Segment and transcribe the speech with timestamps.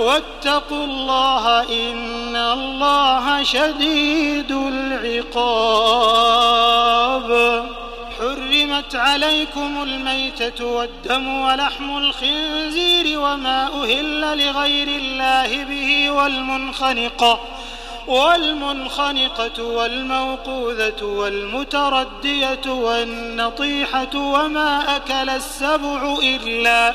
[0.00, 6.00] واتقوا الله إن الله شديد العقاب.
[8.18, 17.40] حرمت عليكم الميتة والدم ولحم الخنزير وما أهل لغير الله به والمنخنقة
[18.06, 26.94] والمنخنقة والموقوذة والمتردية والنطيحة وما أكل السبع إلا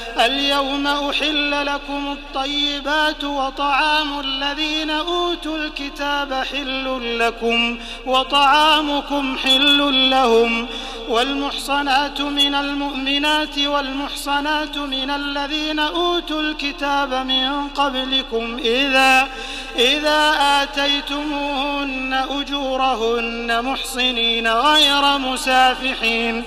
[0.25, 10.67] اليوم أحل لكم الطيبات وطعام الذين أوتوا الكتاب حل لكم وطعامكم حل لهم
[11.09, 19.27] والمحصنات من المؤمنات والمحصنات من الذين أوتوا الكتاب من قبلكم إذا
[19.75, 20.33] إذا
[20.63, 26.43] آتيتموهن أجورهن محصنين غير مسافحين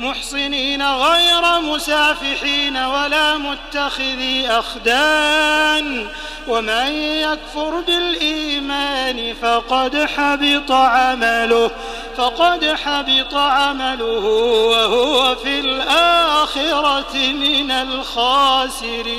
[0.00, 6.08] محصنين غير مسافحين ولا متخذي أخدان
[6.48, 11.70] ومن يكفر بالإيمان فقد حبط عمله
[12.16, 14.24] فقد حبط عمله
[14.70, 19.18] وهو في الآخرة من الخاسرين.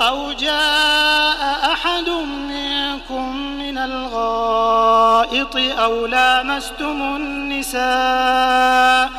[0.00, 2.08] أو جاء أحد
[2.48, 9.10] منكم من الغائط أو لامستم النساء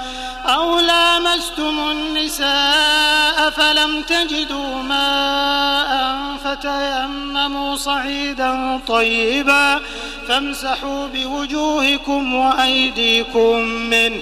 [0.45, 9.80] أو لامستم النساء فلم تجدوا ماء فتيمموا صعيدا طيبا
[10.28, 14.21] فامسحوا بوجوهكم وأيديكم منه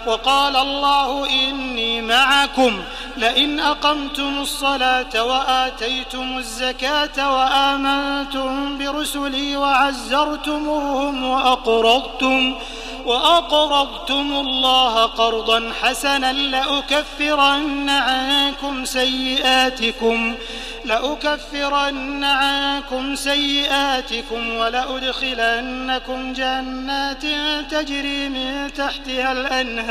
[0.07, 2.83] وقال الله إني معكم
[3.17, 12.55] لئن أقمتم الصلاة وآتيتم الزكاة وآمنتم برسلي وعزرتموهم وأقرضتم
[13.05, 20.35] وأقرضتم الله قرضا حسنا لأكفرن عنكم سيئاتكم
[20.85, 27.23] لأكفرن عنكم سيئاتكم ولأدخلنكم جنات
[27.71, 29.90] تجري من تحتها الأنهار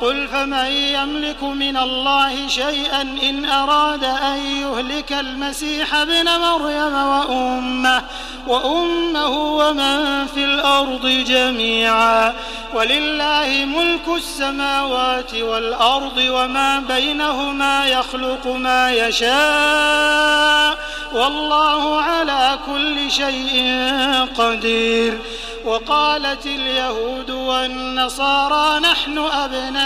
[0.00, 8.02] قل فمن يملك من الله شيئا إن أراد أن يهلك المسيح ابن مريم وأمه
[8.46, 12.34] وأمه ومن في الأرض جميعا.
[12.74, 20.78] ولله ملك السماوات والأرض وما بينهما يخلق ما يشاء
[21.12, 23.80] والله على كل شيء
[24.38, 25.18] قدير.
[25.64, 29.85] وقالت اليهود والنصارى نحن أبناء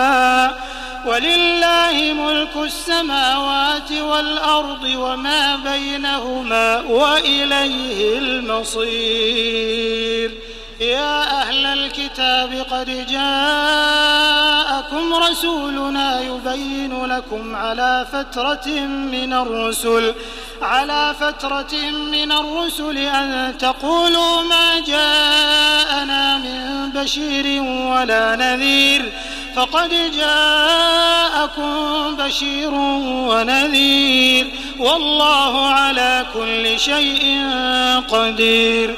[1.11, 9.51] ولله ملك السماوات والأرض وما بينهما وإليه المصير.
[10.79, 14.33] يا أهل الكتاب قد جاءكم
[15.13, 20.13] رسولنا يبين لكم على فترة من الرسل
[20.61, 29.11] على فترة من الرسل أن تقولوا ما جاءنا من بشير ولا نذير.
[29.55, 32.73] فقد جاءكم بشير
[33.29, 34.47] ونذير
[34.79, 37.41] والله على كل شيء
[38.09, 38.97] قدير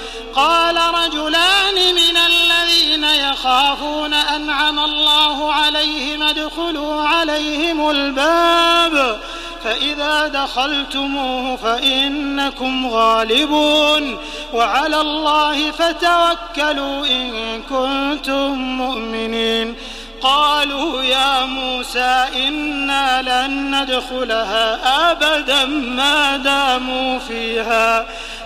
[0.35, 9.21] قال رجلان من الذين يخافون أنعم الله عليهم ادخلوا عليهم الباب
[9.63, 14.17] فإذا دخلتموه فإنكم غالبون
[14.53, 19.75] وعلى الله فتوكلوا إن كنتم مؤمنين
[20.21, 28.05] قالوا يا موسى إنا لن ندخلها أبدا ما داموا فيها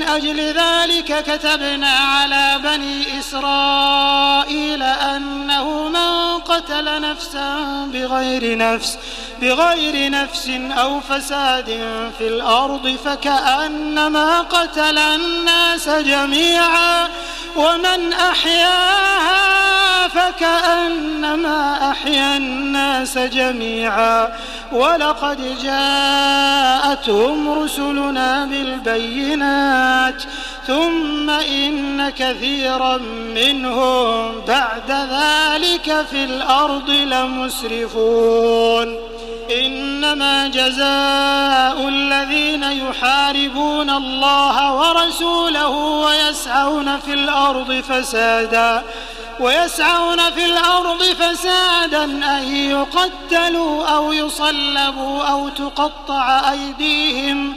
[0.00, 7.56] أجل ذلك كتبنا على بني إسرائيل أنه من قتل نفسا
[7.92, 8.98] بغير نفس
[9.40, 11.66] بغير نفس أو فساد
[12.18, 17.08] في الأرض فكأنما قتل الناس جميعا
[17.56, 19.51] ومن أحياها
[20.08, 24.28] فكأنما أحيا الناس جميعا
[24.72, 30.22] ولقد جاءتهم رسلنا بالبينات
[30.66, 32.96] ثم إن كثيرا
[33.34, 38.96] منهم بعد ذلك في الأرض لمسرفون.
[39.64, 48.82] إنما جزاء الذين يحاربون الله ورسوله ويسعون في الأرض فسادا.
[49.42, 57.56] ويسعون في الأرض فسادا أن يقتلوا أو يصلبوا أو تقطع أيديهم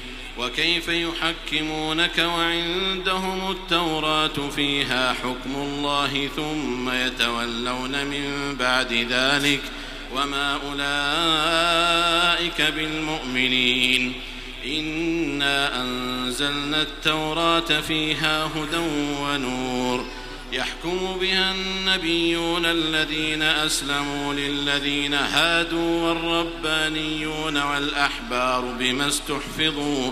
[0.41, 9.61] وكيف يحكمونك وعندهم التوراة فيها حكم الله ثم يتولون من بعد ذلك
[10.15, 10.59] وما
[12.31, 14.13] أولئك بالمؤمنين.
[14.65, 18.77] إنا أنزلنا التوراة فيها هدى
[19.21, 20.05] ونور.
[20.53, 30.11] يحكم بها النبيون الذين أسلموا للذين هادوا والربانيون والأحبار بما استحفظوا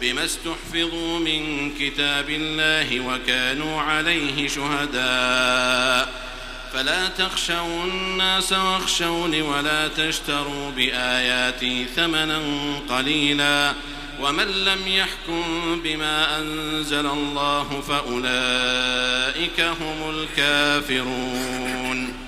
[0.00, 6.28] بما استحفظوا من كتاب الله وكانوا عليه شهداء
[6.72, 12.42] فلا تخشوا الناس واخشوني ولا تشتروا بآياتي ثمنا
[12.88, 13.72] قليلا
[14.20, 15.44] ومن لم يحكم
[15.84, 22.27] بما أنزل الله فأولئك هم الكافرون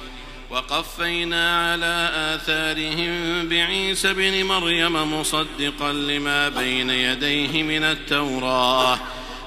[0.51, 8.99] وقفينا على آثارهم بعيسى بن مريم مصدقا لما بين يديه من التوراة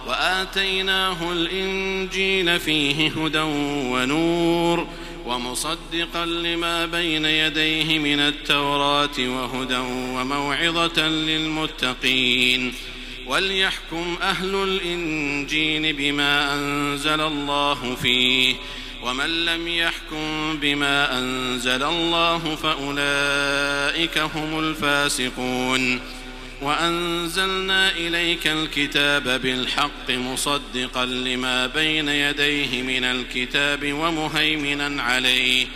[0.07, 3.41] وآتيناه الإنجيل فيه هدى
[3.93, 4.87] ونور
[5.27, 9.79] ومصدقا لما بين يديه من التوراة وهدى
[10.15, 12.75] وموعظة للمتقين.
[13.27, 18.55] وليحكم أهل الإنجيل بما أنزل الله فيه
[19.05, 26.01] ومن لم يحكم بما أنزل الله فأولئك هم الفاسقون.
[26.63, 35.67] وأنزلنا إليك الكتاب بالحق مصدقا لما بين يديه من الكتاب ومهيمنا عليه.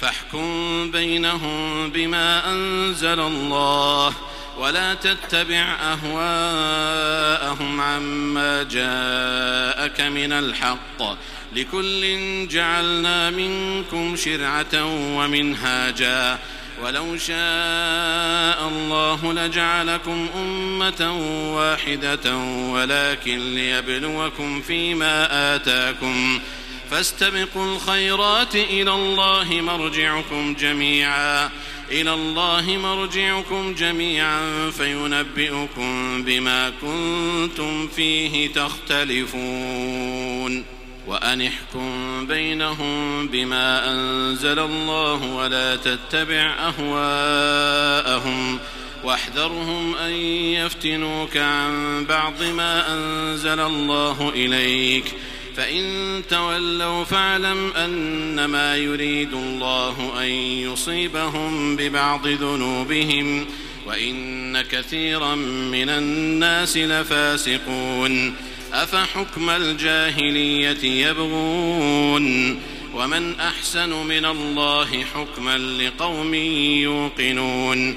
[0.00, 4.14] فاحكم بينهم بما أنزل الله.
[4.58, 11.16] ولا تتبع أهواءهم عما جاءك من الحق.
[11.56, 14.84] لكل جعلنا منكم شرعة
[15.16, 16.38] ومنهاجا.
[16.82, 21.12] ولو شاء الله لجعلكم أمة
[21.54, 22.36] واحدة
[22.70, 26.40] ولكن ليبلوكم فيما آتاكم.
[26.90, 31.50] فاستبقوا الخيرات إلى الله مرجعكم جميعا.
[31.92, 40.02] إلى الله مرجعكم جميعا فينبئكم بما كنتم فيه تختلفون.
[41.06, 48.58] وأن احكم بينهم بما أنزل الله ولا تتبع أهواءهم
[49.04, 50.12] واحذرهم أن
[50.56, 55.14] يفتنوك عن بعض ما أنزل الله إليك.
[55.56, 60.28] فإن تولوا فاعلم أنما يريد الله أن
[60.72, 63.46] يصيبهم ببعض ذنوبهم
[63.86, 68.34] وإن كثيرا من الناس لفاسقون
[68.72, 72.58] أفحكم الجاهلية يبغون
[72.94, 77.96] ومن أحسن من الله حكما لقوم يوقنون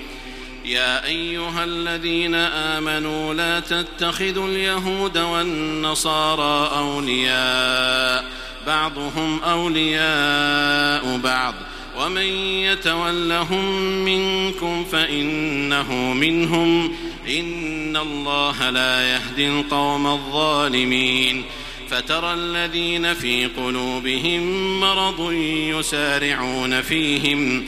[0.66, 8.26] يا أيها الذين آمنوا لا تتخذوا اليهود والنصارى أولياء
[8.68, 11.54] بعضهم أولياء بعض.
[11.98, 13.66] ومن يتولهم
[14.06, 16.96] منكم فإنه منهم.
[17.40, 21.44] إن الله لا يهدي القوم الظالمين.
[21.90, 25.32] فترى الذين في قلوبهم مرض
[25.80, 27.68] يسارعون فيهم.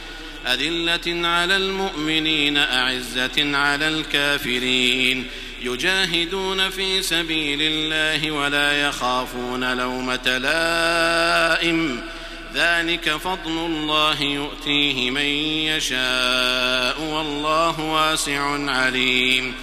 [0.47, 5.27] أذلة على المؤمنين أعزة على الكافرين.
[5.61, 12.01] يجاهدون في سبيل الله ولا يخافون لومة لائم.
[12.55, 15.25] ذلك فضل الله يؤتيه من
[15.65, 19.53] يشاء والله واسع عليم.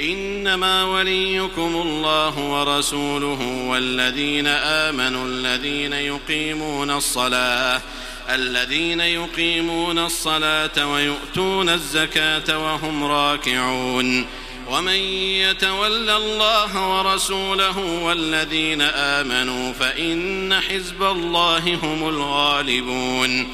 [0.00, 7.82] إنما وليكم الله ورسوله والذين آمنوا الذين يقيمون الصلاة.
[8.30, 14.26] الذين يقيمون الصلاة ويؤتون الزكاة وهم راكعون.
[14.70, 14.98] ومن
[15.40, 23.48] يتول الله ورسوله والذين آمنوا فإن حزب الله هم الغالبون.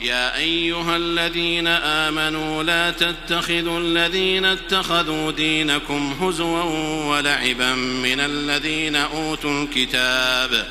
[0.00, 6.62] يا أيها الذين آمنوا لا تتخذوا الذين اتخذوا دينكم هزوا
[7.04, 10.66] ولعبا من الذين أوتوا الكتاب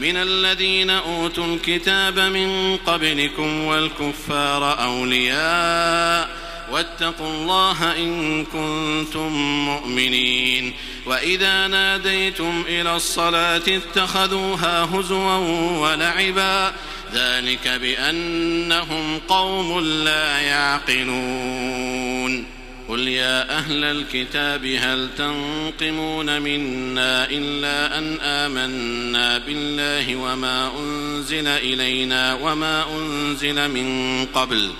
[0.00, 6.30] من الذين أوتوا الكتاب من قبلكم والكفار أولياء
[6.70, 9.32] واتقوا الله إن كنتم
[9.66, 10.74] مؤمنين
[11.06, 15.36] وإذا ناديتم إلى الصلاة اتخذوها هزوا
[15.78, 16.72] ولعبا
[17.14, 21.78] ذلك بأنهم قوم لا يعقلون
[22.88, 32.84] قل يا أهل الكتاب هل تنقمون منا إلا أن آمنا بالله وما أنزل إلينا وما
[32.90, 34.70] أنزل من قبل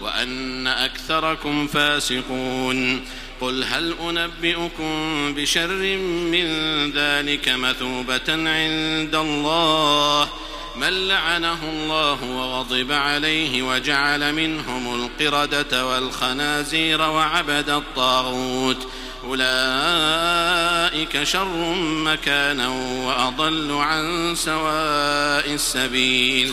[0.00, 3.04] وأن أكثركم فاسقون
[3.40, 4.94] قل هل أنبئكم
[5.34, 6.46] بشر من
[6.92, 10.28] ذلك مثوبة عند الله؟
[10.76, 18.88] من لعنه الله وغضب عليه وجعل منهم القردة والخنازير وعبد الطاغوت.
[19.24, 22.68] أولئك شر مكانا
[23.06, 26.52] وأضل عن سواء السبيل.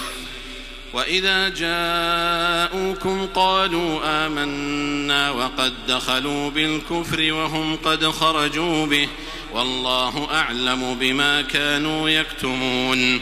[0.93, 9.10] وإذا جاءوكم قالوا آمنا وقد دخلوا بالكفر وهم قد خرجوا به.
[9.53, 13.21] والله أعلم بما كانوا يكتمون.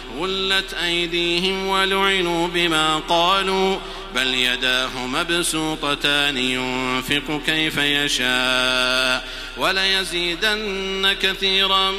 [0.19, 3.77] غلت أيديهم ولعنوا بما قالوا
[4.15, 11.91] بل يداه مبسوطتان ينفق كيف يشاء وليزيدن كثيرا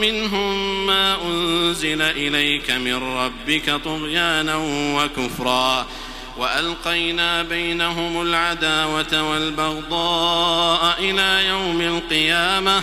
[0.00, 4.56] منهم ما أنزل إليك من ربك طغيانا
[4.96, 5.86] وكفرا
[6.36, 12.82] وألقينا بينهم العداوة والبغضاء إلى يوم القيامة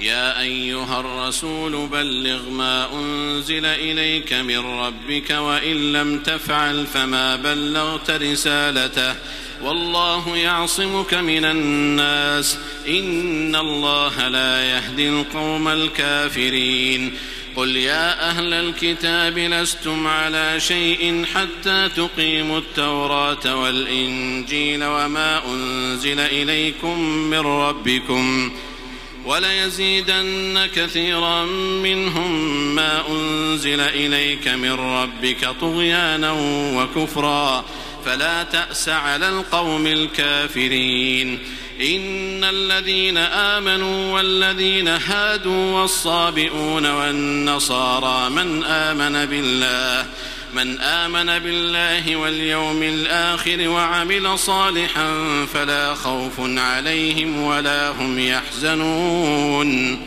[0.00, 9.14] يا أيها الرسول بلغ ما أنزل إليك من ربك وإن لم تفعل فما بلغت رسالته
[9.62, 12.58] والله يعصمك من الناس
[12.88, 17.12] إن الله لا يهدي القوم الكافرين
[17.56, 27.38] قل يا أهل الكتاب لستم على شيء حتى تقيموا التوراة والإنجيل وما أنزل إليكم من
[27.38, 28.52] ربكم
[29.30, 31.44] وليزيدن كثيرا
[31.82, 36.32] منهم ما أنزل إليك من ربك طغيانا
[36.76, 37.64] وكفرا.
[38.04, 41.38] فلا تأس على القوم الكافرين.
[41.80, 50.06] إن الذين آمنوا والذين هادوا والصابئون والنصارى من آمن بالله
[50.54, 55.14] من آمن بالله واليوم الآخر وعمل صالحا
[55.54, 60.00] فلا خوف عليهم ولا هم يحزنون.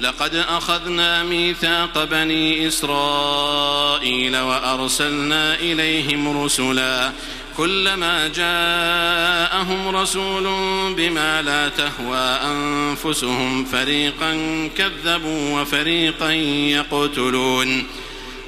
[0.00, 7.12] لقد أخذنا ميثاق بني إسرائيل وأرسلنا إليهم رسلا
[7.56, 10.44] كلما جاءهم رسول
[10.94, 14.32] بما لا تهوى أنفسهم فريقا
[14.78, 17.86] كذبوا وفريقا يقتلون.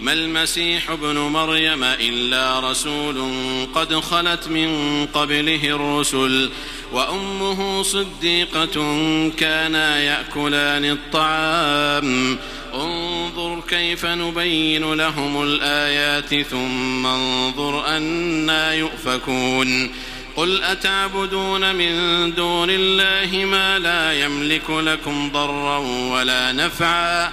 [0.00, 3.22] ما المسيح ابن مريم إلا رسول
[3.74, 6.50] قد خلت من قبله الرسل
[6.92, 8.74] وأمه صديقة
[9.38, 12.38] كانا يأكلان الطعام.
[12.74, 19.90] انظر كيف نبين لهم الآيات ثم انظر أنا يؤفكون.
[20.36, 21.94] قل أتعبدون من
[22.34, 27.32] دون الله ما لا يملك لكم ضرا ولا نفعا؟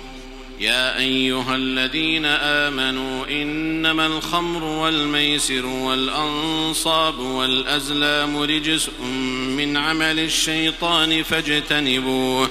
[0.61, 8.89] يا أيها الذين آمنوا إنما الخمر والميسر والأنصاب والأزلام رجس
[9.57, 12.49] من عمل الشيطان فاجتنبوه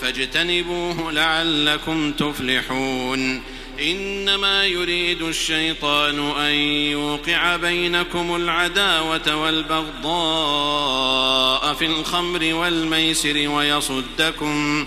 [0.00, 3.42] فاجتنبوه لعلكم تفلحون.
[3.80, 6.54] إنما يريد الشيطان أن
[6.90, 10.14] يوقع بينكم العداوة والبغضاء
[11.74, 14.86] في الخمر والميسر ويصدكم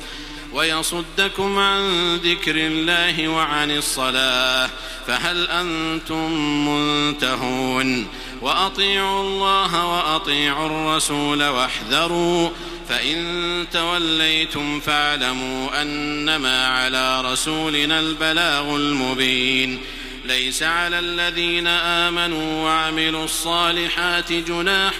[0.55, 4.69] ويصدكم عن ذكر الله وعن الصلاة
[5.07, 6.31] فهل أنتم
[6.67, 8.07] منتهون
[8.41, 12.49] وأطيعوا الله وأطيعوا الرسول واحذروا
[12.89, 19.81] فإن توليتم فاعلموا أنما على رسولنا البلاغ المبين
[20.25, 24.93] ليس على الذين آمنوا وعملوا الصالحات جناح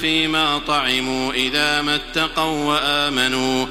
[0.00, 3.66] فيما طعموا إذا ما اتقوا وآمنوا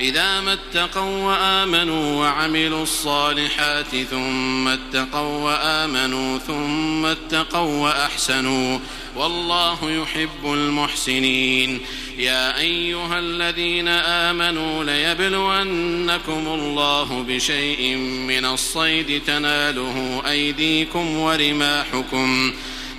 [0.00, 8.78] إذا ما اتقوا وآمنوا وعملوا الصالحات ثم اتقوا وآمنوا ثم اتقوا وأحسنوا
[9.16, 11.80] والله يحب المحسنين.
[12.18, 13.88] يا أيها الذين
[14.28, 22.52] آمنوا ليبلونكم الله بشيء من الصيد تناله أيديكم ورماحكم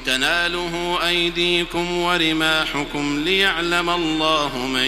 [0.06, 4.88] تناله أيديكم ورماحكم ليعلم الله من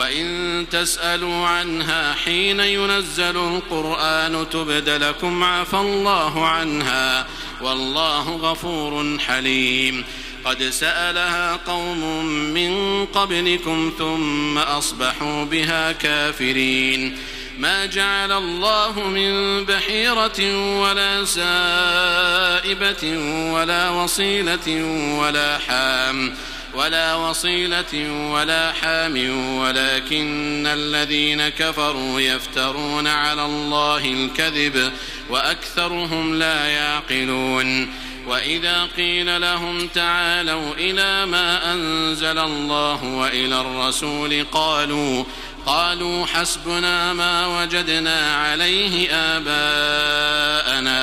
[0.00, 7.26] وإن تسألوا عنها حين ينزل القرآن تبد لكم عفى الله عنها
[7.60, 10.04] والله غفور حليم.
[10.44, 17.18] قد سألها قوم من قبلكم ثم أصبحوا بها كافرين.
[17.58, 20.40] ما جعل الله من بحيرة
[20.80, 23.04] ولا سائبة
[23.52, 24.84] ولا وصيلة
[25.20, 26.34] ولا حام.
[26.74, 29.16] ولا وصيلة ولا حام
[29.58, 34.92] ولكن الذين كفروا يفترون على الله الكذب
[35.30, 37.92] وأكثرهم لا يعقلون.
[38.26, 45.24] وإذا قيل لهم تعالوا إلى ما أنزل الله وإلى الرسول قالوا
[45.66, 51.00] قالوا حسبنا ما وجدنا عليه آباءنا.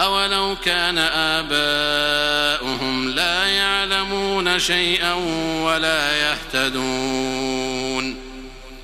[0.00, 5.14] أولو كان آباؤهم لا يعلمون شيئا
[5.64, 8.16] ولا يهتدون.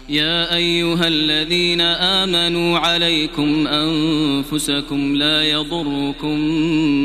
[0.09, 6.39] يا أيها الذين آمنوا عليكم أنفسكم لا يضركم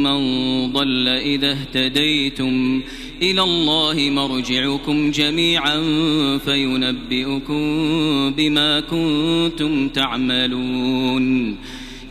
[0.03, 0.21] من
[0.71, 2.81] ضل إذا اهتديتم
[3.21, 5.77] إلى الله مرجعكم جميعا
[6.45, 7.63] فينبئكم
[8.37, 11.57] بما كنتم تعملون.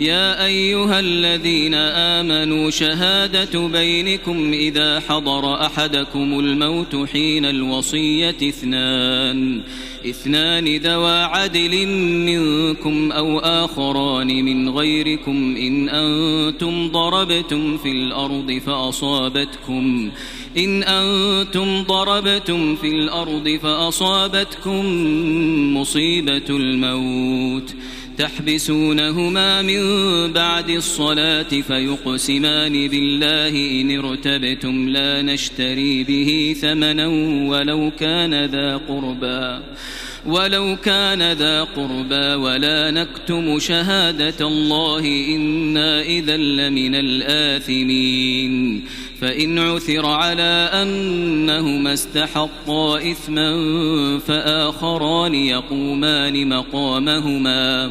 [0.01, 9.62] يا أيها الذين آمنوا شهادة بينكم إذا حضر أحدكم الموت حين الوصية اثنان.
[10.11, 11.86] اثنان ذوى عدل
[12.26, 20.11] منكم أو آخران من غيركم إن أنتم ضربتم في الأرض فأصابتكم.
[20.59, 24.86] إن أنتم ضربتم في الأرض فأصابتكم
[25.76, 27.74] مصيبة الموت.
[28.21, 29.83] تحبسونهما من
[30.33, 37.07] بعد الصلاة فيقسمان بالله إن ارتبتم لا نشتري به ثمنا
[37.51, 39.62] ولو كان ذا قربى.
[40.27, 48.85] ولو كان ذا قربى ولا نكتم شهادة الله إنا إذا لمن الآثمين.
[49.21, 53.59] فإن عثر على أنهما استحقا إثما
[54.18, 57.91] فآخران يقومان مقامهما.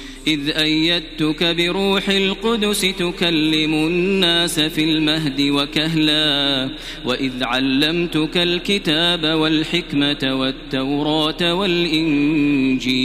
[0.27, 6.69] إذ أيدتك بروح القدس تكلم الناس في المهد وكهلا
[7.05, 13.01] وإذ علمتك الكتاب والحكمة والتوراة والإنجيل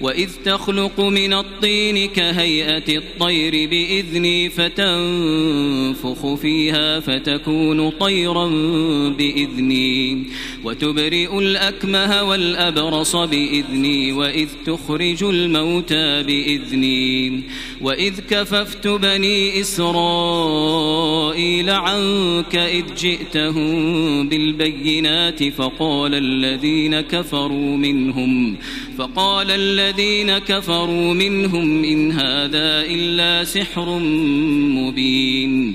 [0.00, 8.46] وإذ تخلق من الطين كهيئة الطير بإذني فتنفخ فيها فتكون طيرا
[9.08, 10.26] بإذني
[10.64, 15.24] وتبرئ الأكمه والأبرص بإذني وإذ تخرج
[15.92, 17.42] الموتى بإذني
[17.80, 20.90] وإذ كففت بني إسرائيل
[21.70, 28.56] عنك إذ جئتهم بالبينات فقال الذين كفروا منهم
[28.98, 33.98] فقال الذين كفروا منهم إن هذا إلا سحر
[34.78, 35.74] مبين.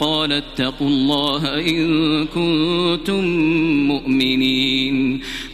[0.00, 3.24] قال اتقوا الله إن كنتم
[3.88, 5.20] مؤمنين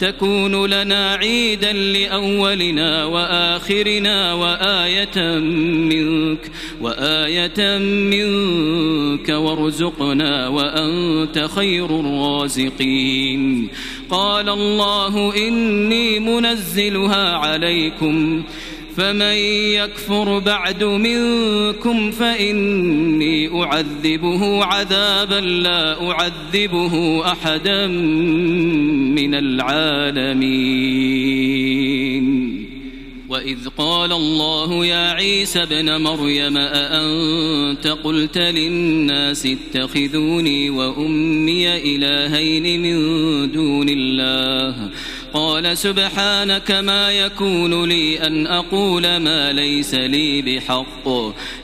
[0.00, 5.38] تكون لنا عيدا لأولنا وآخرنا وآية
[5.90, 13.68] منك وآية منك وارزقنا وأنت خير الرازقين.
[14.10, 18.42] قال الله إني منزلها عليكم
[18.96, 19.36] فمن
[19.74, 27.86] يكفر بعد منكم فإني أعذبه عذابا لا أعذبه أحدا
[29.16, 31.00] من العالمين.
[33.28, 42.96] وإذ قال الله يا عيسى ابن مريم أأنت قلت للناس اتخذوني وأمي إلهين من
[43.52, 44.90] دون الله؟
[45.34, 51.08] قال سبحانك ما يكون لي أن أقول ما ليس لي بحق.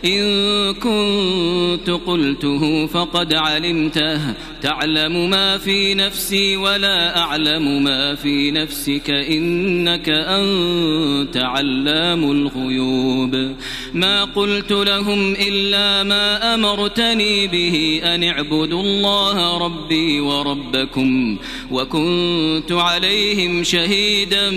[0.05, 4.21] إن كنت قلته فقد علمته.
[4.63, 9.11] تعلم ما في نفسي ولا أعلم ما في نفسك.
[9.11, 13.55] إنك أنت علام الغيوب.
[13.95, 21.39] ما قلت لهم إلا ما أمرتني به أن اعبدوا الله ربي وربكم.
[21.71, 24.51] وكنت عليهم شهيدا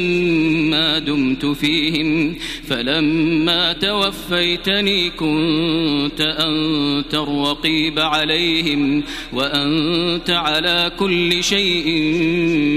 [0.69, 2.35] ما دمت فيهم
[2.67, 11.89] فلما توفيتني كنت أنت الرقيب عليهم وأنت على كل شيء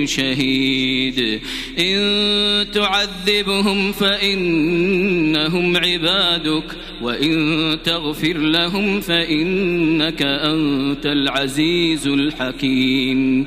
[0.06, 1.40] شهيد.
[1.78, 13.46] إن تعذبهم فإنهم عبادك وإن تغفر لهم فإنك أنت العزيز الحكيم.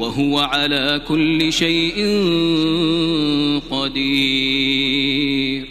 [0.00, 1.96] وهو على كل شيء
[3.70, 5.69] قدير.